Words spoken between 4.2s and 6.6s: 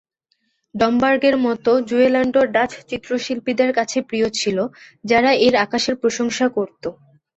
ছিল, যারা এর আকাশের প্রশংসা